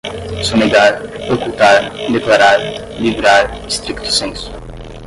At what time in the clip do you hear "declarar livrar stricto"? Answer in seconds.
2.11-4.09